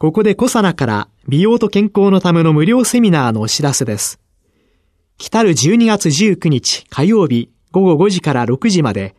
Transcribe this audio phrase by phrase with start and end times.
[0.00, 4.18] ここでコサナから美容と健康のための無料セミナーのお知らせです
[5.18, 9.14] 来たる12月19日火曜日午後5時から6時まで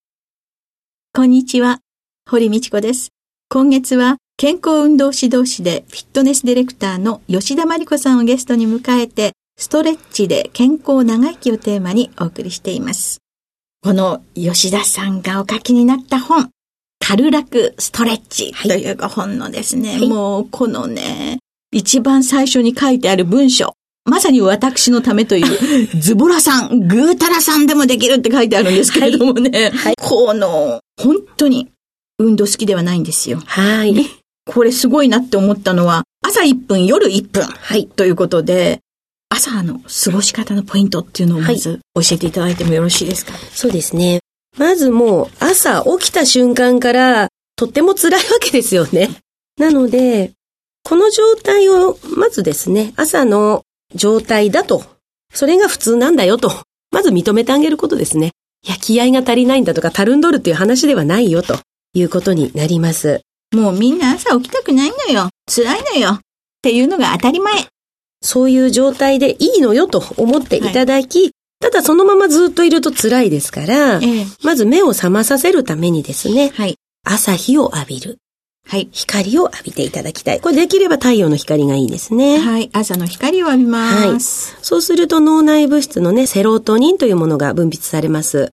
[1.12, 1.80] こんにちは。
[2.26, 3.10] 堀道子です。
[3.50, 13.18] 今月は健康運動指導士でフィットネスディレクターの吉田真理子さんをゲストに迎えて、ストレッチで健康長生きをテーマにお送りしています。
[13.80, 16.50] この吉田さんがお書きになった本、
[16.98, 21.38] 軽楽ストレッチというご本のですね、はい、もうこのね、
[21.70, 31.68] 一番最初に書いてある文章、まさに私のためという、 ズボラさん、グータラさんでもできるって書いてあるんですけれどもね、はいはい、この、本当に
[32.18, 33.40] 運動好きではないんですよ。
[33.46, 33.94] はい。
[34.44, 37.44] これすごいなって思ったのは、朝1分、夜1分。
[37.44, 37.86] はい。
[37.86, 38.80] ということで、
[39.28, 44.20] 朝の過ごし方のポイントっていうのをまず教えていただいてもよろしいですか、はい、そうですね。
[44.56, 49.10] まずもう朝起きた瞬間からとっても辛いわけですよね。
[49.58, 50.32] なので、
[50.84, 53.62] この状態をまずですね、朝の
[53.94, 54.84] 状態だと、
[55.34, 56.52] それが普通なんだよと、
[56.90, 58.30] まず認めてあげることですね。
[58.66, 61.58] いや、気合が足りないんだとか、たるんどるっていう話ではないよと。
[61.94, 63.22] いうことになります。
[63.54, 65.30] もうみんな朝起きたくないのよ。
[65.46, 66.10] 辛いのよ。
[66.12, 66.20] っ
[66.62, 67.66] ていうのが当たり前。
[68.20, 78.18] そういう状態でいいのよと思っていただき、はい、ただそのままずっといると辛いですから、ええ、まず目を覚まさせるためにですね、はい、朝日を浴びる。
[78.68, 78.88] はい。
[78.92, 80.40] 光を浴びていただきたい。
[80.40, 82.38] これできれば太陽の光がいいですね。
[82.38, 82.68] はい。
[82.74, 84.52] 朝の光を浴びます。
[84.52, 84.64] はい。
[84.64, 88.50] そうすると脳内物質のね、セロトニンというものが分泌されます。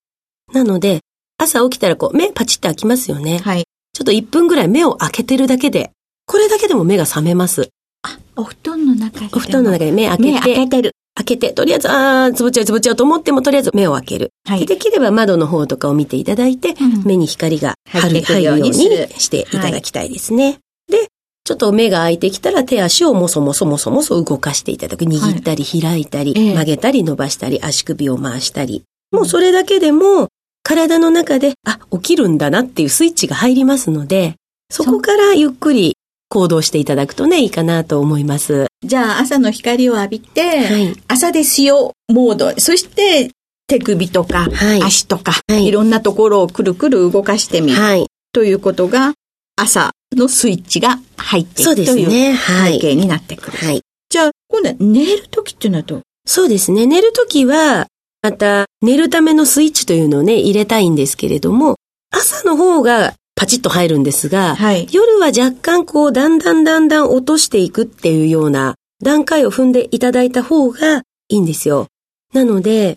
[0.54, 1.00] なので、
[1.36, 3.40] 朝起きたらこう、目パチッと開きますよね。
[3.44, 3.64] はい。
[3.92, 5.90] ちょっと1分ぐらい目を開けてるだけで、
[6.26, 7.68] これだけでも目が覚めます。
[8.06, 9.26] あ、お布団の中で。
[9.32, 10.32] お布団の中で目開けて。
[10.32, 10.92] 目開けてる。
[11.16, 14.30] 開けて、とりあえず、ああ、つぶっちゃうつぶっちゃうと思っても、とりあえず目を開ける。
[14.44, 14.66] はい。
[14.66, 20.44] できれば窓の方とかを見ていただいて、うん、目に光が入るようにしていただきたいですね。
[20.44, 21.08] はい、で、
[21.44, 25.06] ちょっと目が開いてきたら手足をもそもそもそもそ動かしていただく。
[25.06, 28.82] 握ったり開いたり、はい、曲げたり伸ばしたり、足首を回したり。
[29.10, 30.28] もうそれだけでも、
[30.62, 34.34] 体の中で、あ、起きるんだなっていうスイッチが入りますので、
[34.68, 35.96] そこからゆっくり
[36.28, 38.66] 行動していただくとね、いいかなと思います。
[38.82, 42.52] じゃあ、朝の光を浴びて、はい、朝ですよ、モード。
[42.58, 43.30] そして、
[43.68, 47.80] 手首とか、はい、足とか、はい、いろんなところをくるくる動かしてみる。
[47.80, 49.14] はい、ということが、
[49.56, 53.58] 朝のスイッチが入っていく、という背景になってくる。
[53.58, 56.02] はい、じゃあ、今度は寝るときっていうのはどう？
[56.26, 56.86] そうですね。
[56.86, 57.86] 寝るときは、
[58.22, 61.76] また、寝るためのスイッチというのをね、入れたいんですけれども、
[62.10, 68.74] 朝の方がパチッと入るんですが、はい、夜は若干こう、だんだんだんだん落としていくっていうような
[69.04, 71.86] 段階を踏んでいただいた方がいいんですよ。
[72.32, 72.96] なので、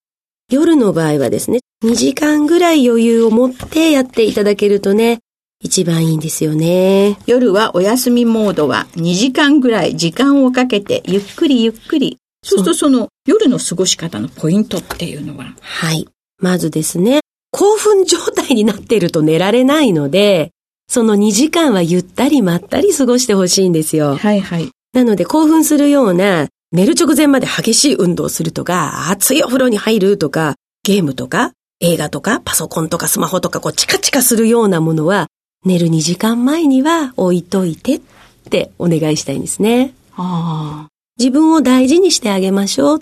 [0.49, 5.19] 夜の場合はですね、2時間ぐらい余裕を持ってやっていただけるとね、
[5.61, 7.19] 一番いいんですよね。
[7.25, 15.53] 夜はお休みモードは2時間ぐらい時間をかけてゆっくりゆっくりそうするとその夜の過ごし方のポイントっていうのは？
[15.59, 16.07] はい。
[16.37, 17.19] まずですね、
[17.59, 20.51] 興奮状態になっていると寝られないので、
[20.87, 24.15] その2時間はゆったりまったり過ごしてほしいんですよ。
[24.15, 24.69] はいはい。
[24.93, 31.51] なので興奮するような、寝る直前まで激しい運動をするとか、熱いお風呂に入るとか、ゲームとか、
[31.81, 35.27] 映画とか、パソコンとかスマホとか、こうチカチカするようなものは、
[35.65, 38.01] 寝る2時間前には置いといてっ
[38.49, 39.93] てお願いしたいんですね。
[40.15, 40.87] ああ。
[41.19, 43.01] 自分を大事にしてあげましょう。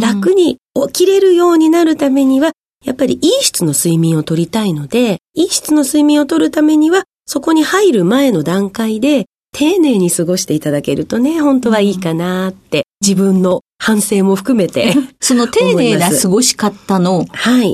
[0.00, 0.56] 楽に
[0.86, 2.52] 起きれるようになるためには、
[2.84, 17.26] やっぱりいい質の睡眠をとりたいので、いい質の睡眠をとるためには、そこに入る前の段階で、丁寧に過ごしていただけるとね、本当はいいかなって、自分の反省も含めて その丁寧な過ごし方の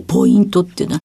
[0.06, 1.00] ポイントっていうのは、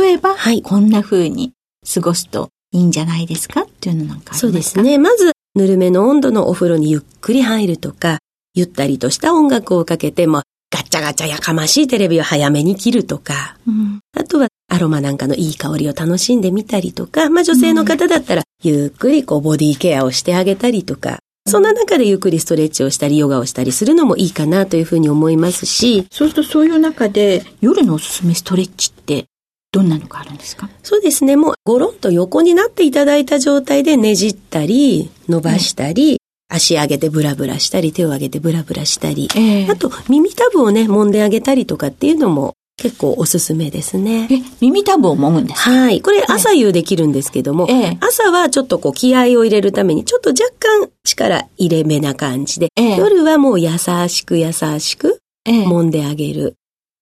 [0.00, 1.52] 例えば、はい、こんな風に
[1.92, 4.38] 過ごすといいんじゃないですかっていうのなんかありますか？
[4.38, 4.80] そうです。
[4.80, 4.98] ね。
[4.98, 8.18] まず、ぬるめの温度のお風呂にゆっくり入るとか、
[8.54, 10.42] ゆったりとした音楽をかけて、まあ、
[10.74, 14.00] ガッチャガチャやかましいテレビを早めに切るとか、うん。
[14.16, 29.26] あとはアロマなんかのいい香りを楽しんでみたりとか、まあ女性の方だったら、ゆっくりこうボディケアをしてあげたりとか、そんな中でゆっくりストレッチをしたり、ヨガをしたりするのもいいかなというふうに思いますし、そうするとそういう中で夜のおすすめストレッチって
[29.70, 30.68] どんなのがあるんですか？
[30.82, 36.18] そうですね、もうゴロンと横になっていただいた状態でねじったり、伸ばしたり、
[36.54, 44.28] 足上げてブラブラしたり、手を上げてブラブラしたり、えあと耳たぶをね、揉んであげたりとかっていうのも結構おすすめですね。
[44.30, 45.70] え、耳たぶを揉むんですか？
[45.70, 46.00] はい。
[46.00, 47.98] これ朝夕できるんですけども、ええ。
[48.00, 52.96] 朝はちょっとこう気合を入れるためにちょっと若干力入れめな感じで、ええ。
[52.96, 53.70] 夜はもう優
[54.08, 55.66] しく優しくええ。
[55.66, 56.54] 揉んであげる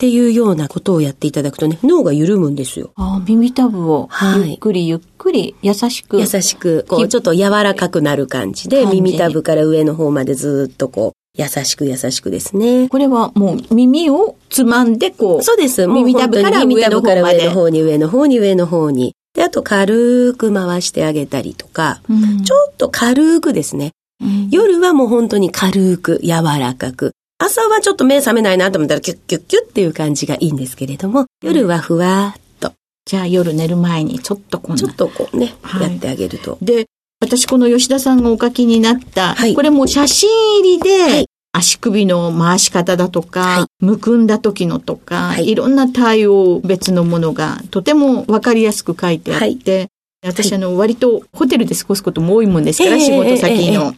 [0.03, 2.91] っていうようなことをやっていただくとね、脳が緩むんですよ。
[2.97, 6.19] あ耳たぶをはいゆっくりゆっくり優しく。
[6.19, 12.89] 優しく、こきうちょっと柔らかくなる感じで、耳たぶから上の方までずっとこう、優しく優しくですね。
[12.89, 15.43] これはもう耳をつまんでこう。
[15.45, 15.87] そうです。
[15.87, 19.15] もう耳たぶから本当に耳たぶから上の方まで上の方に上の方に上の方に。
[19.35, 23.93] で、あと軽く回してあげたりとか、うんちょっと軽くですね。
[24.21, 27.13] うん夜はもう本当に軽く柔らかく。
[27.44, 32.73] 朝はちょっと目覚めないなと思ったらキュッキュッキュッっていう感じがいいんですけれども、夜はふわーっと、
[33.05, 34.79] じゃあ夜寝る前にちょっとこんな。
[34.79, 35.91] ちょっとこうね、はい。
[35.91, 36.59] やってあげると。
[36.62, 36.87] で、
[37.21, 39.55] 私この吉田さんがお書きになった、はい。
[39.55, 40.29] これもう写真
[40.61, 41.27] 入りで、はい。
[41.55, 43.85] 足首の回し方だとか、はい。
[43.85, 45.50] むくんだ時のとか、はい。
[45.50, 49.89] い、ろんな対応別のものがとてもわかりやすく書いてあって、
[50.25, 53.94] 私あの割とホテルで過ごすことも多いもんですから、ええ仕事先ええの。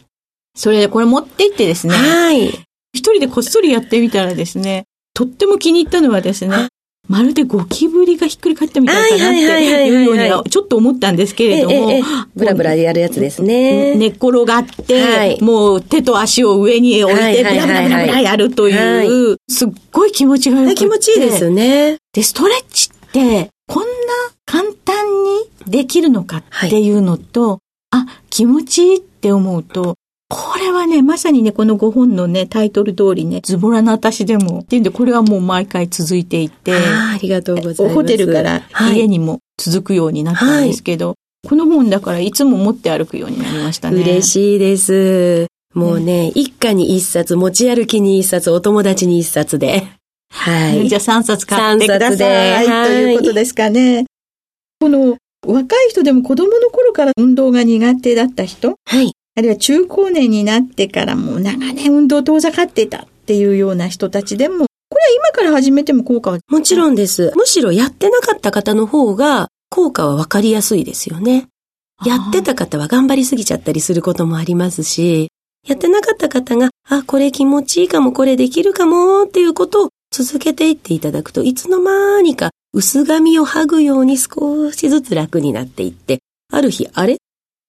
[0.55, 2.65] それでこれ持って行ってですね、はい。
[2.95, 6.69] 一人でこっそりやってみたらですね、とっても気に入ったのはですね、
[7.07, 10.01] まるでゴキブリがひっくり返ったみたいかなってはいはいはいはいはいい。
[10.01, 12.01] うようにはちょっと思ったんですけれども、
[12.35, 13.95] ブラブラでやるやつですね。
[13.95, 15.41] 寝っ転がって、はい。
[15.41, 17.89] もう手と足を上に置いて、ブはいはいはいはい。
[17.89, 20.75] ラブラブラやるという、すっごい気持ちがよくて。
[20.75, 21.97] 気持ちいいですね。
[22.13, 23.89] で、ストレッチって、こんな
[24.45, 27.59] 簡単にできるのかっていうのと、
[27.91, 29.95] あ、気持ちいいって思うと、
[30.35, 37.95] これはね、まさにね、この5本のね、タイトル通りね、ズボラな私でも、っていうんで、これはもう毎回続いていて、あーありがとうございます。
[37.95, 41.15] ホテルからはい家にも続くようになったんですけど、
[41.47, 44.01] この本だからいつも持って歩くようになりましたね。
[44.01, 45.47] 嬉しいです。
[45.73, 49.87] もうね、一家に一冊、持ち歩きに一冊、お友達に一冊で。
[50.31, 50.89] はい。
[50.89, 52.67] じゃあ3冊買ってくだ三冊でさい。
[52.67, 54.05] はいということですかね。
[54.81, 55.15] この
[55.45, 59.11] 若い人でも子供の頃から運動が苦手だった人、はい。
[59.37, 66.39] あるいは中高年になってからもう長年運動遠ざかってたっていうような人たちでも、これは今から始めても効果は？
[66.47, 67.33] もちろんです。
[67.35, 71.47] むしろやってなかった方の方が、効果はわかりやすいですよね。
[72.05, 75.29] やってた方は頑張りすぎちゃったりすることもありますし、
[75.67, 86.19] やってなかった方が、あ、これ気持ちいいかも、これできるかもっていうことを続けていっていただくといつの間にか薄紙を剥ぐように少しずつ楽になっていって、
[86.53, 87.15] ある日、あれ？
[87.15, 87.17] っ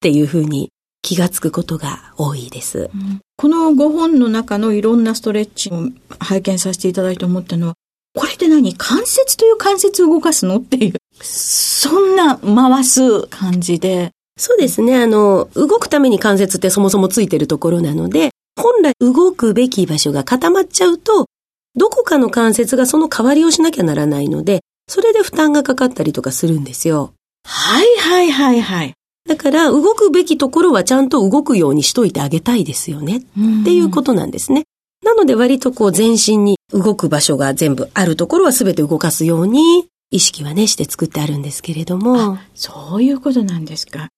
[0.00, 0.70] ていうふうに
[1.02, 2.90] 気がつくことが多いです。
[3.36, 7.74] この5本の中のいろんなストレッチを拝見させていただいて思ったのは、
[8.16, 14.10] これって何関節という関節を動かすのっていう、そんな回す感じで。
[14.38, 14.96] そうですね。
[14.96, 18.30] あの、動くために関節ってそもそもついてるところなので、
[18.60, 21.26] 本来動くべき場所が固まっちゃうと、
[21.74, 27.12] どこかの関節がその代わりをしなきゃならないので、それで負担がかかったりとかするんですよ。
[27.46, 28.94] はいはいはいはい。
[29.26, 33.18] だから、動くべきところはちゃんと動くようにしといてあげたいですよね。
[33.18, 33.22] っ
[33.64, 34.64] ていうことなんですね。
[35.04, 42.38] なので割とこう全身に動く場所が全部あるところは全て動かすように意識はねして作ってあるんですけれども。
[42.54, 44.08] そういうことなんですか。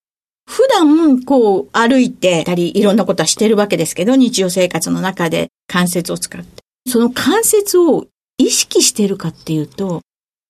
[0.49, 6.63] 普段、こう、歩いてたり、いろんなことはしてるわけですけど、日常生活の中で関節を使って。
[6.87, 8.07] その関節を
[8.39, 10.01] 意識してるかっていうと、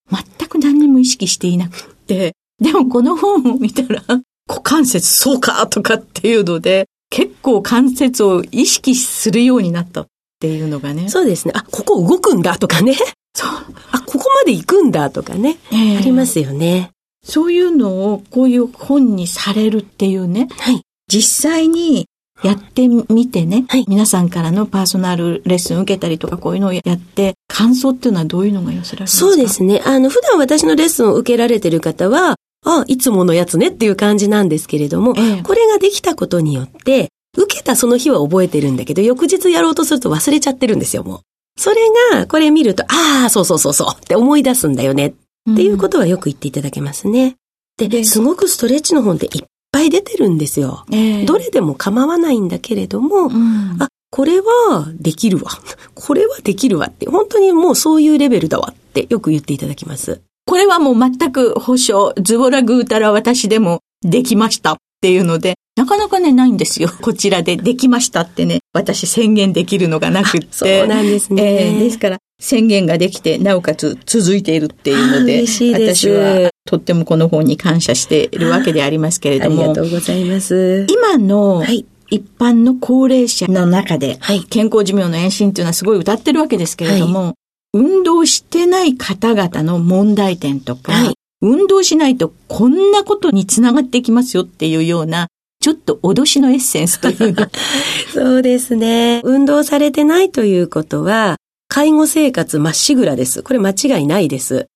[0.09, 4.03] 全く何にも意識していなくって、でもこの本を見たら、
[4.49, 10.07] 股関節そうかとかっていうので、結構関節を意識するようになったっ
[10.41, 11.09] ていうのがね。
[11.09, 11.53] そうですね。
[11.55, 12.95] あ、ここ動くんだとかね。
[13.35, 13.51] そう。
[13.93, 15.59] あ、ここまで行くんだとかね。
[15.73, 16.91] ええありますよね。
[17.23, 20.49] そういうのをこういう本にされるっていうね。
[20.59, 20.83] はい。
[21.09, 22.07] 実際に
[22.43, 29.27] やってみてね、はい皆さんからのパーソナルレッスン受けたりとかこういうのをやって、感想っていうのはどういうのが寄せられますか？
[29.27, 29.83] そうですね。
[29.85, 41.21] あの、普段私のレッスンを受けられてる方は、あ、いつものやつねっていう感じなんですけれども、ええこれができたことによって、受けたその日は覚えてるんだけど、翌日やろうとすると忘れちゃってるんですよ、もう。
[41.61, 41.77] それ
[42.13, 47.37] が、これ見ると、ああ、そうそうそうそうって思い出すんだよねっていうことはよく言っていただけますね。
[47.77, 50.85] で、すごくストレッチの本っていっぱい出てるんですよ。
[50.91, 55.51] えーどれでも構わないんだけれども、うんあ、これはできるわ。
[55.95, 60.21] これはできるわって、本当にもうそういうレベルだわってよく言っていただきます。
[60.49, 66.89] これはもう全く保証、ズボラグータラ私でもできましたっていうので、なかなかね、ないんですよ。
[67.03, 70.47] こちらでできましたってね、私宣言できるのがなくって。
[70.51, 80.87] そうなんですねえーですから、宣言ができて、なおかつ続いているっていうので、です私はとってもこの本に感謝しているわけでありますけれありども、がとうございます。
[80.89, 87.35] 今のはい一般の高齢者の中で、はい健康寿命の延伸っていうのはすごい歌ってるわけですけれども、
[87.73, 95.29] 運動してない方々の問題点とか、はい運動しないとこんなことにつながっていきますよっていうような、
[95.61, 97.47] ちょっと脅しのエッセンスというの。
[98.13, 99.21] そうですね。
[99.25, 101.37] 運動されてないということは、
[101.69, 103.43] 介護生活まっしぐらです。
[103.43, 104.67] これ間違いないです。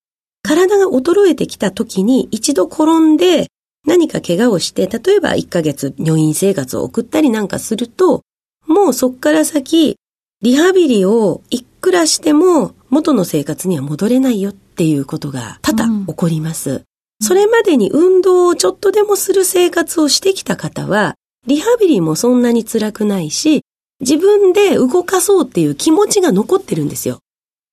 [0.42, 3.48] 体が衰えてきた時に一度転んで
[3.86, 8.22] 何か怪我をして、例えば1ヶ月入院生活を送ったりなんかすると、
[8.66, 9.96] もうそっから先、
[10.42, 16.82] リハビリをいくらしても元の生活には戻れないよっていうことが多々起こります。
[17.22, 21.14] それまでに運動をちょっとでもする生活をしてきた方は、
[21.46, 23.62] リハビリもそんなに辛くないし、
[24.00, 27.20] 自分で動かそうっていう気持ちが残ってるんですよ。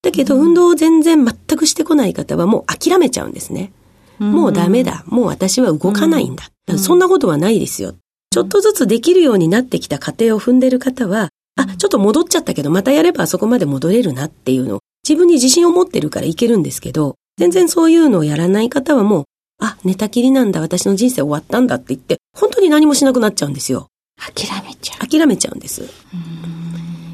[0.01, 3.73] だけど運動を全然全くしてこない方はもう諦めちゃうんですね。
[4.19, 5.03] もうダメだ。
[5.07, 6.49] もう私は動かないんだ。
[6.65, 7.93] だそんなことはないですよ。
[8.31, 19.25] ちょっとずつできるようになってきた過程を踏んでる方は、あ、ちょっと戻っちゃったけど、またやればあそこまで戻れるなっていうのを、自分に自信を持ってるからいけるんですけど、全然そういうのをやらない方はもう、
[19.59, 23.87] あ、寝たきりなんだ、私の人生終わったんだって言って、本当に何もしなくなっちゃうんですよ。
[24.17, 25.07] 諦めちゃう。
[25.07, 25.81] 諦めちゃうんです。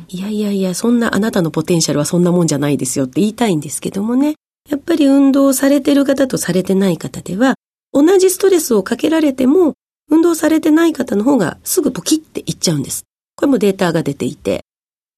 [0.10, 4.36] いやいやいや、そんなあなたのポテンシャルはそんなもんじゃないですよって言いたいんですけどもね。
[4.70, 7.56] やっぱり運動されてる方とされてない方では、
[7.94, 9.74] 同じストレスをかけられても、
[10.12, 13.04] 運動されてない方の方がすぐポキっていっちゃうんです。
[13.38, 14.65] これもデータが出ていて。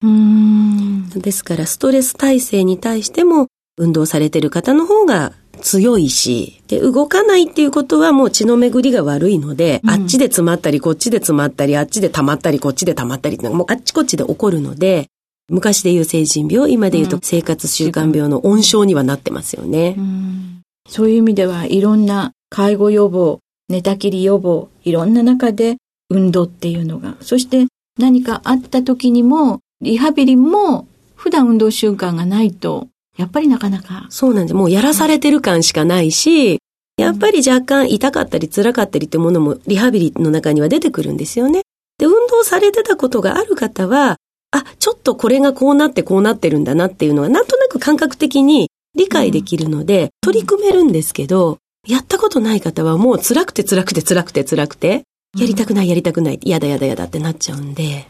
[0.04, 1.10] うん。
[1.10, 15.08] ですから、ストレス耐性に対しても、運動されてる方の方が強いし、で、動かないっていうことはもう血の巡りが悪いので、うんあっちで詰まったり、こっちで詰まったり、あっちで溜まったり、こっちで溜まったりっていうのがもうあっちこっちで起こるので、
[15.50, 19.96] 昔で言う成人病、今で言うとうん生活習慣病の温床にはなってますよね。
[19.98, 23.40] うんそういう意味ではいろんな介護予防、
[23.70, 25.76] 寝たきり予防、いろんな中で
[26.10, 27.68] 運動っていうのが、そして
[28.00, 34.08] 何かあった時にも、リハビリも普段運動習慣がないと、やっぱりなかなか。
[34.10, 34.54] そうなんです。
[34.54, 36.60] もうやらされてる感しかないし、
[36.98, 41.62] やっぱり若干痛かったり辛かったりってものもリハビリの中には出てくるんですよね。
[42.00, 44.18] で、運動されてたことがある方は、
[44.52, 55.04] あ、ちょっとこれがこうなってこうなってるんだなっていうのがなんとなく感覚的に理解できるので、取り組めるんですけど、やったことない方はもう辛くて辛くて辛くて辛くて、
[55.38, 58.08] やりたくないやりたくない、やだやだやだってなっちゃうんで。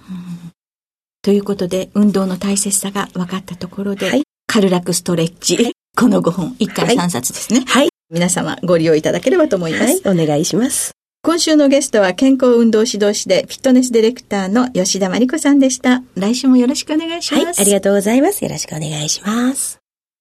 [1.27, 7.65] ということで、運動の大切さが分かったところで、はいカルラクストレッチ、この5本、1回3冊ですね。
[7.67, 7.89] はい。
[8.09, 10.07] 皆様ご利用いただければと思います。
[10.07, 10.93] はい、お願いします。
[11.23, 16.01] 今週のゲストは健康運動指導士でフィットネスディレクターの吉田真理子さんでした。
[16.15, 17.45] 来週もよろしくお願いします。
[17.45, 18.45] はい、ありがとうございます。
[18.45, 19.79] よろしくお願いします。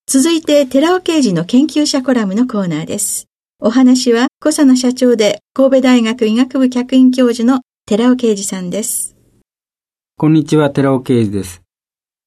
[0.08, 3.26] 続いて、寺尾刑事の研究者コラムのコーナーです。
[3.60, 9.15] お話は、小佐野社長で神戸大学医学部客員教授の寺尾啓二さんです。
[10.18, 11.60] こんにちは、寺尾啓二です。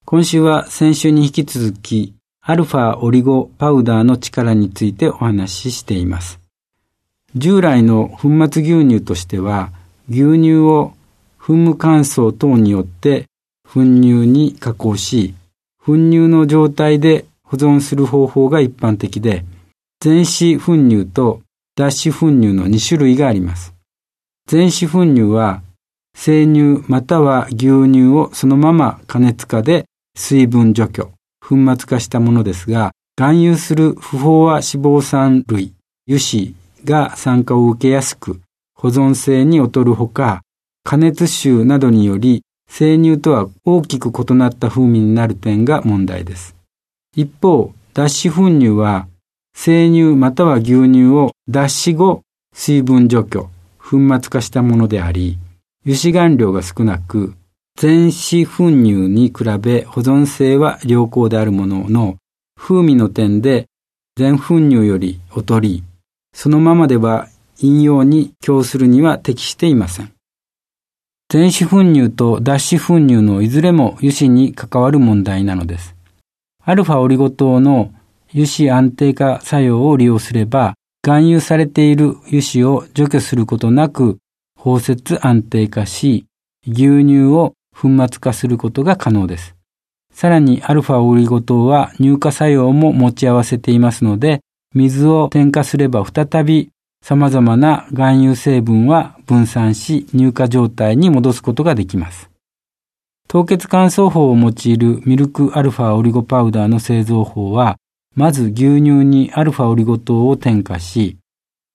[0.05, 6.39] 今週は先週に引き続き、アルファオリゴパウダーの力についてお話ししています。
[7.33, 9.71] 従来の粉末牛乳としては、
[10.07, 10.93] 牛乳を
[11.41, 13.25] 噴霧乾燥等によって
[13.63, 15.33] 粉乳に加工し、
[15.83, 19.45] 粉乳の状態で保存する方法が一般的で、
[19.99, 21.41] 全子粉乳と
[21.75, 23.73] 脱脂粉乳の2種類があります。
[24.45, 25.63] 全子粉乳は
[26.21, 29.85] 生乳または牛乳をそのまま加熱化で
[30.17, 35.73] 水分除去、粉末化したものですが、含有する不飽和脂肪酸類、
[36.09, 38.41] 油脂が酸化を受けやすく、
[38.75, 40.41] 保存性に劣るほか、
[40.83, 46.53] 加熱臭などにより生乳とは大きく異なった風味になる点が問題です。
[47.15, 49.07] 一方、脱脂粉乳は
[49.53, 52.23] 生乳または牛乳を脱脂後
[52.53, 53.49] 水分除去、
[53.79, 55.37] 粉末化したものであり、
[55.85, 57.35] 油脂含量が少なく、
[57.77, 62.17] 全子粉乳に比べ保存性は良好であるものの、
[62.57, 63.67] 風味の点で
[64.17, 65.83] 全粉乳より劣り、
[66.33, 67.29] そのままでは
[67.61, 70.11] 飲用に供するには適していません。
[71.29, 75.95] 全子粉乳と脱脂粉乳のいずれも油脂に関わる問題なのです。
[76.61, 77.93] アルファオリゴ糖の
[78.33, 84.17] 油脂安定化作用を利用すれば、含有されている油脂を除去することなく
[84.61, 86.25] 包摂安定化し、
[86.67, 89.55] 牛乳を粉末化することが可能です。
[90.13, 94.41] さらにアルファオリゴ糖は乳化作用も持ち合わせていますので、
[94.75, 102.29] 水を添加すれば再び様々な含有成分は分散し乳化状態に戻すことができます。
[103.29, 107.77] 凍結乾燥法を用いるミルクアルファオリゴパウダーの製造法は、
[108.15, 111.18] まず牛乳にアルファオリゴ糖を添加し、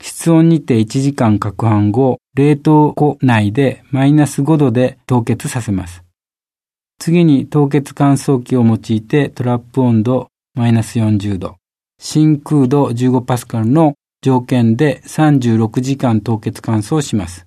[0.05, 6.05] 室温にて1時間攪拌後、冷凍庫内でマイナス5度で凍結させます。
[6.99, 11.57] 次に凍結乾燥機を用いてトラップ温度マイナス40度、
[11.99, 17.47] 真空度15パスカルの条件で36時間凍結乾燥します。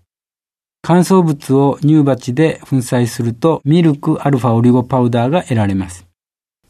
[0.82, 6.08] 乾燥物を乳鉢で粉砕するとミルクアルファオリゴパウダーが得られます。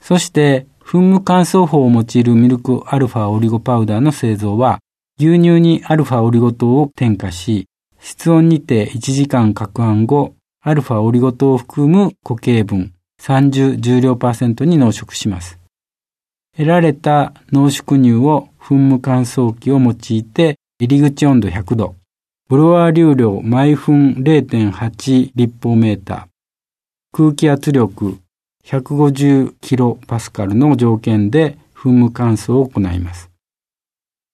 [0.01, 4.79] そして噴霧乾燥法を用いるミルクアルファオリゴパウダーの製造は
[5.19, 7.67] 牛乳にアルファオリゴ糖を添加し、
[7.99, 15.59] 室温にて1時間攪拌後、アルファオリゴ糖を含む固形分30重量パーセントに濃縮します。
[16.55, 21.95] 得られた濃縮乳を噴霧乾燥機を用いて入り口温度100度、
[22.47, 26.25] ブロワー流量毎分0.8立方メーター、
[27.11, 28.19] 空気圧力
[28.65, 33.31] 150キロパスカルの条件で噴霧乾燥を行います。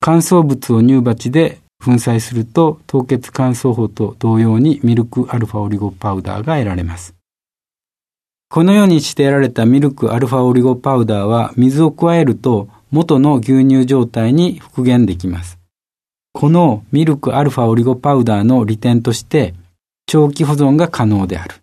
[0.06, 7.16] 乾燥物を乳鉢で粉砕すると凍結乾燥法と同様にミルクアルファオリゴパウダーが得られます。
[8.50, 15.58] このようにして得られたミルクアルファオリゴパウダーは水を加えると元の牛乳状態に復元できます。
[16.34, 19.54] このミルクアルファオリゴパウダーの利点として
[20.06, 21.56] 長期保存が可能である。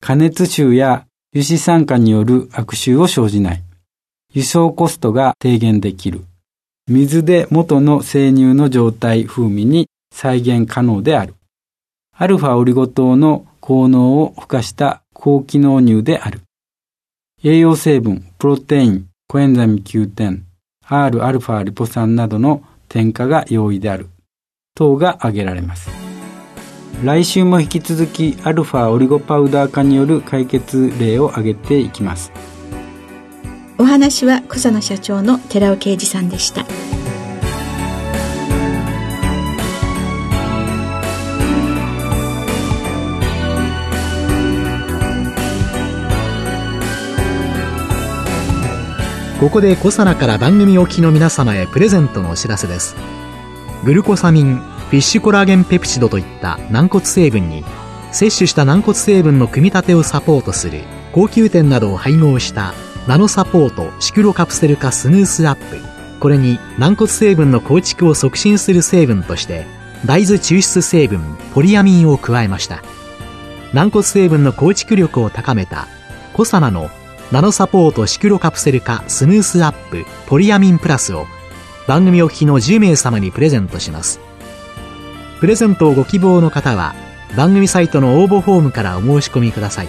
[0.00, 1.04] 加熱臭や
[1.34, 3.62] 油脂酸化による悪臭を生じない。
[4.32, 6.29] 輸送コストが低減できる。
[6.90, 11.36] 水で元の生乳の状態風味に再現可能である。
[12.12, 16.40] アルファオリゴ糖の効能を付加した高機能乳である。
[17.44, 20.40] 栄養成分、プロテイン、コエンザミ Q10、
[20.84, 24.08] Rα リポ酸などの添加が容易である。
[24.74, 25.90] 等が挙げられます。
[27.04, 32.49] 来週も引き続きアルファオリゴパウダー化による解決例を挙げていきます。
[33.80, 36.66] お話は小佐野社長の寺尾啓二さんでした。
[49.40, 52.94] ここで小佐奈から番組おきの皆様へプレゼントのお知らせです。
[53.86, 57.64] グルコサミンフィッシュコラーゲンペプチドといった軟骨成分に
[58.12, 62.74] 摂取した軟骨成分の組み立てをサポートする高級店などを配合した
[63.06, 65.78] ナノサポートシクロカプセル化スヌースアップ。
[66.20, 69.64] これに軟骨成分の構築を促進する成分として
[70.04, 72.82] 大豆抽出成分ポリアミンを加えました。
[73.72, 75.88] 軟骨成分の構築力を高めた
[76.34, 76.90] コサナの
[77.32, 81.26] ナノサポートシクロカプセル化スムースアップポリアミンプラスを
[81.86, 84.20] 番組お聞きの10名様にプレゼントします。
[85.40, 86.94] プレゼントをご希望の方は
[87.34, 89.88] 番組サイトの応募フォームからお申し込みください。